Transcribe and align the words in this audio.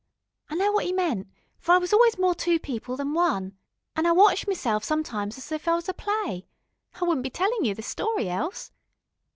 I 0.49 0.55
know 0.55 0.71
what 0.71 0.87
'e 0.87 0.93
meant, 0.93 1.27
for 1.59 1.73
I 1.73 1.77
was 1.77 1.93
always 1.93 2.17
more 2.17 2.33
two 2.33 2.57
people 2.57 2.97
than 2.97 3.13
one, 3.13 3.55
an' 3.95 4.07
I 4.07 4.11
watch 4.11 4.47
meself 4.47 4.83
sometimes 4.83 5.37
as 5.37 5.51
if 5.51 5.67
I 5.67 5.75
was 5.75 5.87
a 5.89 5.93
play. 5.93 6.47
I 6.99 7.05
wouldn't 7.05 7.23
be 7.23 7.29
tellin' 7.29 7.63
you 7.65 7.75
this 7.75 7.85
story, 7.85 8.27
else. 8.27 8.71